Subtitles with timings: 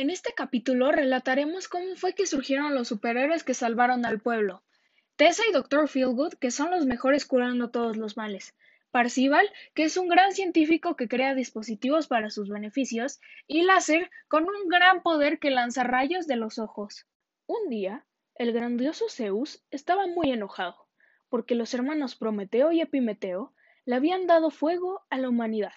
[0.00, 4.62] En este capítulo relataremos cómo fue que surgieron los superhéroes que salvaron al pueblo.
[5.16, 5.88] Tessa y Dr.
[5.88, 8.54] Feelgood, que son los mejores curando todos los males.
[8.92, 14.44] Parcival, que es un gran científico que crea dispositivos para sus beneficios, y Láser, con
[14.44, 17.04] un gran poder que lanza rayos de los ojos.
[17.46, 18.06] Un día,
[18.36, 20.76] el grandioso Zeus estaba muy enojado,
[21.28, 23.52] porque los hermanos Prometeo y Epimeteo
[23.84, 25.74] le habían dado fuego a la humanidad.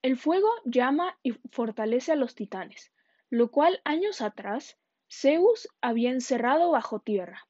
[0.00, 2.92] El fuego llama y fortalece a los titanes,
[3.32, 4.78] lo cual años atrás
[5.10, 7.48] Zeus había encerrado bajo tierra.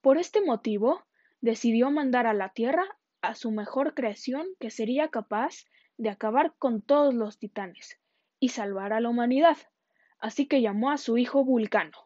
[0.00, 1.04] Por este motivo,
[1.40, 2.84] decidió mandar a la tierra
[3.22, 5.66] a su mejor creación que sería capaz
[5.98, 8.00] de acabar con todos los titanes
[8.40, 9.56] y salvar a la humanidad.
[10.18, 11.96] Así que llamó a su hijo Vulcano.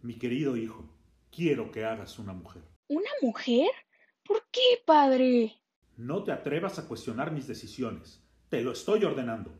[0.00, 0.88] Mi querido hijo,
[1.32, 2.62] quiero que hagas una mujer.
[2.86, 3.70] ¿Una mujer?
[4.24, 5.60] ¿Por qué, padre?
[5.96, 8.24] No te atrevas a cuestionar mis decisiones.
[8.50, 9.50] Te lo estoy ordenando.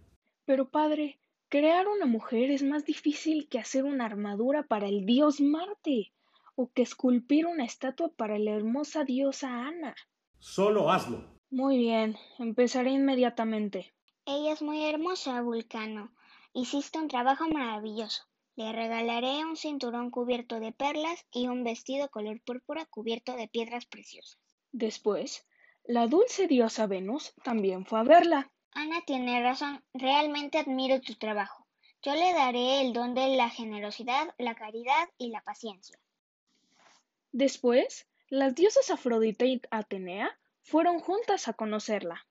[0.44, 1.18] Pero, padre,
[1.58, 6.12] crear una mujer es más difícil que hacer una armadura para el dios Marte
[6.54, 9.94] o que esculpir una estatua para la hermosa diosa Ana.
[10.38, 11.24] Solo hazlo.
[11.48, 13.94] Muy bien, empezaré inmediatamente.
[14.26, 16.12] Ella es muy hermosa, Vulcano.
[16.52, 18.24] Hiciste un trabajo maravilloso.
[18.56, 23.86] Le regalaré un cinturón cubierto de perlas y un vestido color púrpura cubierto de piedras
[23.86, 24.38] preciosas.
[24.72, 25.46] Después,
[25.84, 28.52] la dulce diosa Venus también fue a verla.
[28.76, 29.82] Ana tiene razón.
[29.94, 31.66] Realmente admiro tu trabajo.
[32.02, 35.98] Yo le daré el don de la generosidad, la caridad y la paciencia.
[37.32, 42.26] Después, las diosas Afrodita y Atenea fueron juntas a conocerla.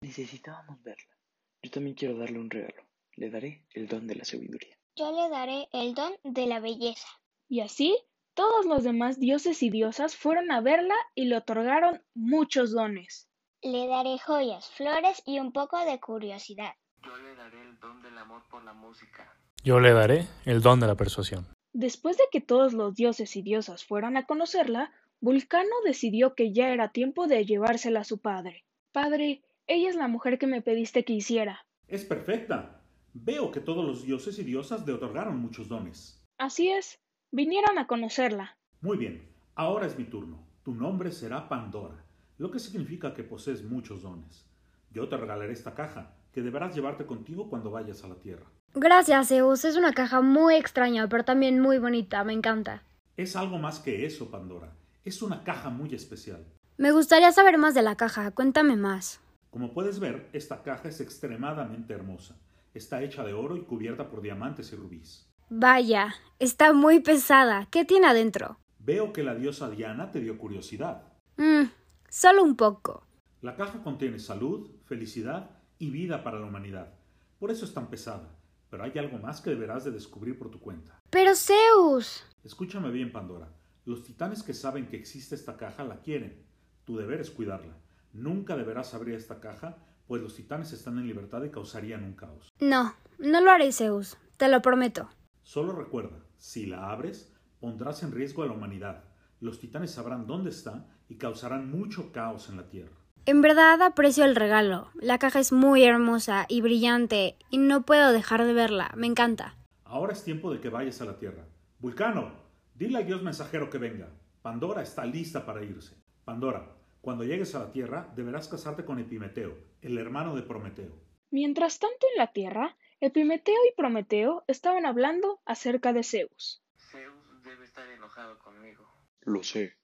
[0.00, 1.14] Necesitábamos verla.
[1.62, 2.82] Yo también quiero darle un regalo.
[3.16, 4.74] Le daré el don de la sabiduría.
[4.96, 7.08] Yo le daré el don de la belleza.
[7.46, 7.94] Y así,
[8.32, 13.29] todos los demás dioses y diosas fueron a verla y le otorgaron muchos dones.
[13.62, 16.72] Le daré joyas, flores y un poco de curiosidad.
[17.04, 19.36] Yo le daré el don del amor por la música.
[19.62, 21.46] Yo le daré el don de la persuasión.
[21.74, 26.70] Después de que todos los dioses y diosas fueran a conocerla, Vulcano decidió que ya
[26.70, 28.64] era tiempo de llevársela a su padre.
[28.92, 31.66] Padre, ella es la mujer que me pediste que hiciera.
[31.86, 32.80] Es perfecta.
[33.12, 36.24] Veo que todos los dioses y diosas le otorgaron muchos dones.
[36.38, 36.98] Así es.
[37.30, 38.56] Vinieron a conocerla.
[38.80, 39.30] Muy bien.
[39.54, 40.46] Ahora es mi turno.
[40.62, 42.06] Tu nombre será Pandora,
[42.40, 44.46] lo que significa que posees muchos dones.
[44.92, 48.46] Yo te regalaré esta caja, que deberás llevarte contigo cuando vayas a la Tierra.
[48.74, 49.66] Gracias, Zeus.
[49.66, 52.24] Es una caja muy extraña, pero también muy bonita.
[52.24, 52.82] Me encanta.
[53.18, 54.72] Es algo más que eso, Pandora.
[55.04, 56.46] Es una caja muy especial.
[56.78, 58.30] Me gustaría saber más de la caja.
[58.30, 59.20] Cuéntame más.
[59.50, 62.36] Como puedes ver, esta caja es extremadamente hermosa.
[62.72, 65.28] Está hecha de oro y cubierta por diamantes y rubíes.
[65.50, 67.68] Vaya, está muy pesada.
[67.70, 68.58] ¿Qué tiene adentro?
[68.78, 71.02] Veo que la diosa Diana te dio curiosidad.
[71.36, 71.64] Mmm,
[72.10, 73.06] solo un poco.
[73.40, 76.92] La caja contiene salud, felicidad y vida para la humanidad.
[77.38, 78.36] Por eso es tan pesada.
[78.68, 81.00] Pero hay algo más que deberás de descubrir por tu cuenta.
[81.10, 82.24] Pero Zeus.
[82.44, 83.48] Escúchame bien, Pandora.
[83.84, 86.44] Los titanes que saben que existe esta caja la quieren.
[86.84, 87.78] Tu deber es cuidarla.
[88.12, 92.48] Nunca deberás abrir esta caja, pues los titanes están en libertad y causarían un caos.
[92.60, 94.18] No, no lo haré, Zeus.
[94.36, 95.08] Te lo prometo.
[95.42, 99.04] Solo recuerda, si la abres, pondrás en riesgo a la humanidad.
[99.40, 102.96] Los titanes sabrán dónde está y causarán mucho caos en la Tierra.
[103.26, 104.90] En verdad aprecio el regalo.
[104.94, 108.92] La caja es muy hermosa y brillante y no puedo dejar de verla.
[108.96, 109.56] Me encanta.
[109.84, 111.44] Ahora es tiempo de que vayas a la Tierra.
[111.80, 112.32] Vulcano,
[112.74, 114.08] dile al dios mensajero que venga.
[114.40, 115.96] Pandora está lista para irse.
[116.24, 120.92] Pandora, cuando llegues a la Tierra, deberás casarte con Epimeteo, el hermano de Prometeo.
[121.30, 126.62] Mientras tanto en la Tierra, Epimeteo y Prometeo estaban hablando acerca de Zeus.
[126.76, 128.86] Zeus debe estar enojado conmigo.
[129.22, 129.76] Lo sé.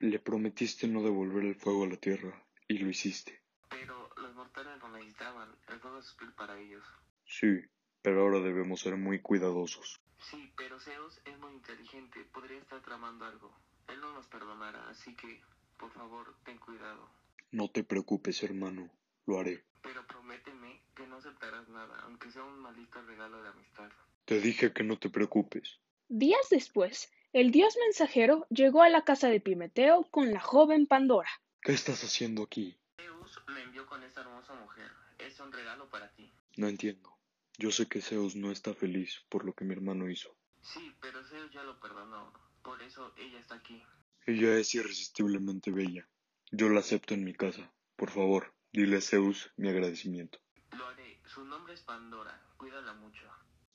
[0.00, 3.42] Le prometiste no devolver el fuego a la tierra, y lo hiciste.
[3.68, 5.48] Pero los mortales lo necesitaban.
[5.68, 6.84] El fuego es útil para ellos.
[7.26, 7.60] Sí,
[8.02, 10.00] pero ahora debemos ser muy cuidadosos.
[10.30, 12.24] Sí, pero Zeus es muy inteligente.
[12.32, 13.52] Podría estar tramando algo.
[13.88, 15.40] Él no nos perdonará, así que,
[15.76, 17.10] por favor, ten cuidado.
[17.50, 18.90] No te preocupes, hermano.
[19.26, 19.64] Lo haré.
[19.82, 23.90] Pero prométeme que no aceptarás nada, aunque sea un maldito regalo de amistad.
[24.24, 25.80] Te dije que no te preocupes.
[26.08, 31.28] Días después, el dios mensajero llegó a la casa de Epimeteo con la joven Pandora.
[31.60, 32.78] ¿Qué estás haciendo aquí?
[32.96, 34.90] Zeus me envió con esta hermosa mujer.
[35.18, 36.32] Es un regalo para ti.
[36.56, 37.16] No entiendo.
[37.58, 40.34] Yo sé que Zeus no está feliz por lo que mi hermano hizo.
[40.62, 42.32] Sí, pero Zeus ya lo perdonó.
[42.62, 43.82] Por eso ella está aquí.
[44.26, 46.08] Ella es irresistiblemente bella.
[46.50, 47.70] Yo la acepto en mi casa.
[47.96, 50.38] Por favor, dile a Zeus mi agradecimiento.
[50.76, 51.20] Lo haré.
[51.26, 52.42] Su nombre es Pandora.
[52.56, 53.26] Cuídala mucho.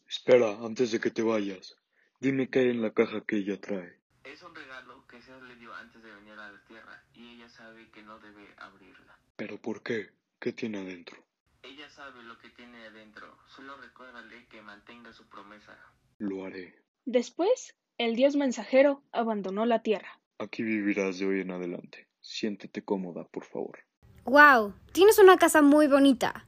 [0.08, 1.78] Espera, antes de que te vayas.
[2.24, 4.00] Dime qué hay en la caja que ella trae.
[4.24, 7.50] Es un regalo que Zeus le dio antes de venir a la Tierra y ella
[7.50, 9.20] sabe que no debe abrirla.
[9.36, 10.12] ¿Pero por qué?
[10.40, 11.18] ¿Qué tiene adentro?
[11.64, 13.28] Ella sabe lo que tiene adentro.
[13.54, 15.78] Solo recuérdale que mantenga su promesa.
[16.18, 16.82] Lo haré.
[17.04, 20.22] Después, el dios mensajero abandonó la tierra.
[20.38, 22.08] Aquí vivirás de hoy en adelante.
[22.22, 23.80] Siéntete cómoda, por favor.
[24.24, 24.74] ¡Wow!
[24.94, 26.48] Tienes una casa muy bonita.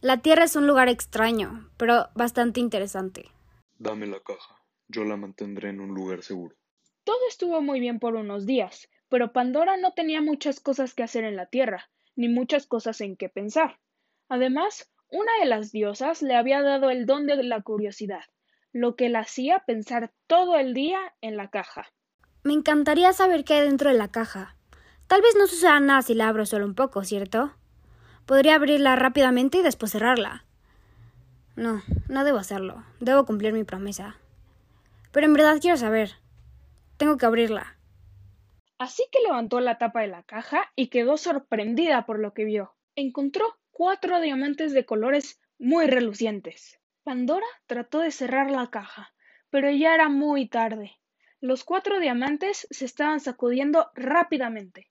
[0.00, 3.32] La Tierra es un lugar extraño, pero bastante interesante.
[3.78, 4.57] Dame la caja.
[4.88, 6.56] Yo la mantendré en un lugar seguro.
[7.04, 11.24] Todo estuvo muy bien por unos días, pero Pandora no tenía muchas cosas que hacer
[11.24, 13.78] en la Tierra, ni muchas cosas en qué pensar.
[14.28, 18.24] Además, una de las diosas le había dado el don de la curiosidad,
[18.72, 21.86] lo que la hacía pensar todo el día en la caja.
[22.42, 24.56] Me encantaría saber qué hay dentro de la caja.
[25.06, 27.54] Tal vez no suceda nada si la abro solo un poco, ¿cierto?
[28.26, 30.44] Podría abrirla rápidamente y después cerrarla.
[31.56, 32.84] No, no debo hacerlo.
[33.00, 34.16] Debo cumplir mi promesa.
[35.12, 36.12] Pero en verdad quiero saber.
[36.96, 37.78] Tengo que abrirla.
[38.78, 42.74] Así que levantó la tapa de la caja y quedó sorprendida por lo que vio.
[42.94, 46.78] Encontró cuatro diamantes de colores muy relucientes.
[47.02, 49.12] Pandora trató de cerrar la caja,
[49.50, 50.92] pero ya era muy tarde.
[51.40, 54.90] Los cuatro diamantes se estaban sacudiendo rápidamente.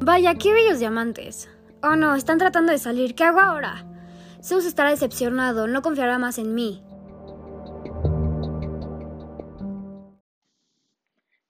[0.00, 1.50] Vaya, qué bellos diamantes.
[1.82, 3.14] Oh no, están tratando de salir.
[3.14, 3.84] ¿Qué hago ahora?
[4.42, 6.84] Zeus estará decepcionado, no confiará más en mí.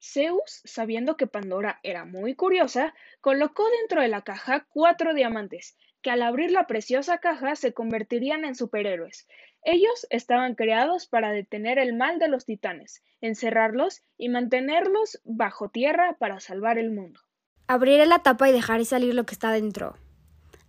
[0.01, 6.11] Zeus, sabiendo que Pandora era muy curiosa, colocó dentro de la caja cuatro diamantes, que
[6.11, 9.29] al abrir la preciosa caja se convertirían en superhéroes.
[9.63, 16.17] Ellos estaban creados para detener el mal de los titanes, encerrarlos y mantenerlos bajo tierra
[16.19, 17.21] para salvar el mundo.
[17.67, 19.97] Abriré la tapa y dejaré salir lo que está dentro.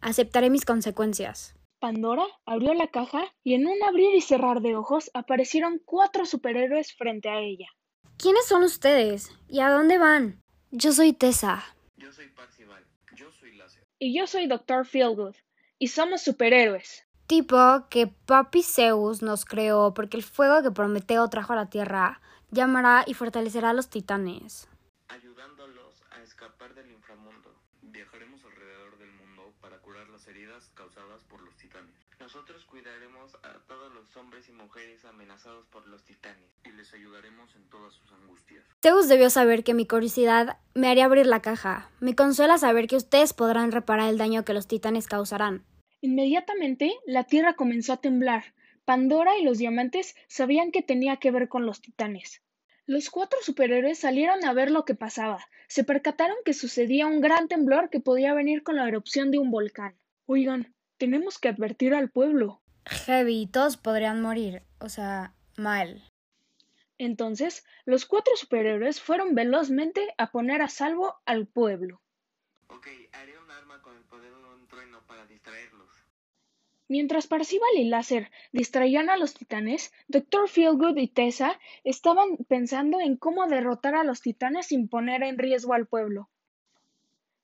[0.02, 1.59] Aceptaré mis consecuencias.
[1.80, 6.94] Pandora abrió la caja y en un abrir y cerrar de ojos aparecieron cuatro superhéroes
[6.94, 7.68] frente a ella.
[8.18, 9.32] ¿Quiénes son ustedes?
[9.48, 10.42] ¿Y a dónde van?
[10.72, 11.64] Yo soy Tessa.
[11.98, 12.86] Yo soy Parcival.
[13.16, 13.84] Yo soy Láser.
[13.98, 14.86] Y yo soy Dr.
[14.86, 15.36] Feelgood.
[15.80, 17.06] Y somos superhéroes.
[17.28, 22.22] Tipo que Papi Zeus nos creó porque el fuego que Prometeo trajo a la tierra
[22.52, 24.69] llamará y fortalecerá a los titanes.
[26.40, 27.54] Escapar del inframundo.
[27.82, 31.94] Viajaremos alrededor del mundo para curar las heridas causadas por los titanes.
[32.18, 36.50] Nosotros cuidaremos a todos los hombres y mujeres amenazados por los titanes.
[36.64, 38.64] Y les ayudaremos en todas sus angustias.
[38.82, 41.92] Zeus debió saber que mi curiosidad me haría abrir la caja.
[42.00, 45.66] Me consuela saber que ustedes podrán reparar el daño que los titanes causarán.
[46.00, 48.54] Inmediatamente la tierra comenzó a temblar.
[48.86, 52.42] Pandora y los diamantes sabían que tenía que ver con los titanes.
[52.90, 55.46] Los cuatro superhéroes salieron a ver lo que pasaba.
[55.68, 59.52] Se percataron que sucedía un gran temblor que podía venir con la erupción de un
[59.52, 59.96] volcán.
[60.26, 62.64] Oigan, tenemos que advertir al pueblo.
[62.88, 64.64] Heavy, todos podrían morir.
[64.80, 66.04] O sea, mal.
[66.98, 72.02] Entonces, los cuatro superhéroes fueron velozmente a poner a salvo al pueblo.
[72.70, 75.92] Ok, haré un arma con el poder de un trueno para distraerlos.
[76.90, 80.50] Mientras Parcival y Láser distraían a los titanes, Dr.
[80.50, 85.76] Feelgood y Tessa estaban pensando en cómo derrotar a los titanes sin poner en riesgo
[85.76, 86.30] al pueblo.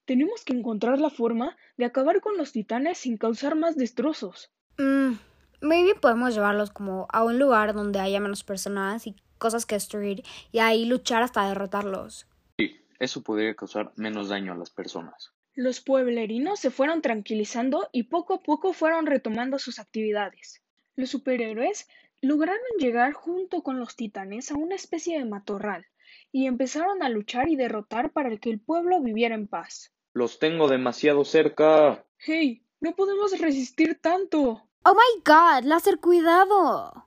[0.05, 4.51] Tenemos que encontrar la forma de acabar con los titanes sin causar más destrozos.
[4.79, 5.13] Mm,
[5.61, 10.23] maybe podemos llevarlos como a un lugar donde haya menos personas y cosas que destruir
[10.51, 12.27] y ahí luchar hasta derrotarlos.
[12.57, 15.35] Sí, eso podría causar menos daño a las personas.
[15.57, 20.61] Los pueblerinos se fueron tranquilizando y poco a poco fueron retomando sus actividades.
[20.97, 21.87] Los superhéroes
[22.21, 25.85] lograron llegar junto con los titanes a una especie de matorral
[26.33, 29.93] y empezaron a luchar y derrotar para que el pueblo viviera en paz.
[30.13, 32.03] Los tengo demasiado cerca.
[32.17, 32.61] ¡Hey!
[32.81, 34.67] No podemos resistir tanto.
[34.83, 37.05] Oh my god, láser, cuidado.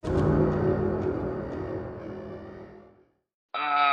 [3.52, 3.87] Ah.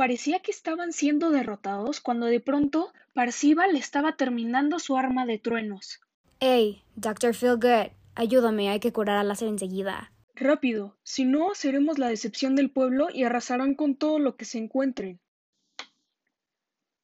[0.00, 6.00] Parecía que estaban siendo derrotados cuando de pronto Parcival estaba terminando su arma de truenos.
[6.40, 7.34] Hey, Dr.
[7.34, 10.10] Feelgood, ayúdame, hay que curar a láser enseguida.
[10.34, 14.56] Rápido, si no seremos la decepción del pueblo y arrasarán con todo lo que se
[14.56, 15.20] encuentren.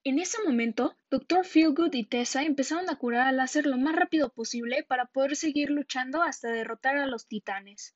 [0.02, 1.44] En ese momento, Dr.
[1.44, 5.68] Feelgood y Tessa empezaron a curar a láser lo más rápido posible para poder seguir
[5.68, 7.94] luchando hasta derrotar a los titanes.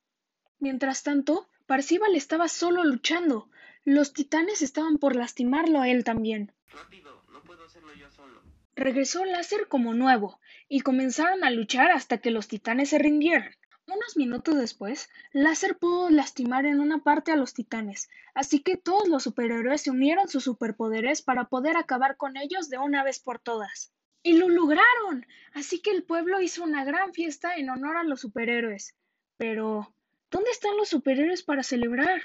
[0.59, 3.49] Mientras tanto, Parcival estaba solo luchando.
[3.83, 6.51] Los titanes estaban por lastimarlo a él también.
[6.71, 8.41] Rápido, no puedo hacerlo yo solo.
[8.75, 13.55] Regresó Láser como nuevo, y comenzaron a luchar hasta que los titanes se rindieran.
[13.87, 19.09] Unos minutos después, Láser pudo lastimar en una parte a los titanes, así que todos
[19.09, 23.39] los superhéroes se unieron sus superpoderes para poder acabar con ellos de una vez por
[23.39, 23.91] todas.
[24.23, 25.25] ¡Y lo lograron!
[25.53, 28.95] Así que el pueblo hizo una gran fiesta en honor a los superhéroes.
[29.37, 29.93] Pero,
[30.29, 32.21] ¿dónde están los superhéroes para celebrar?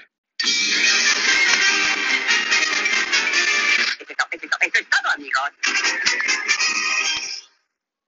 [5.17, 5.76] Esto es todo, amigos.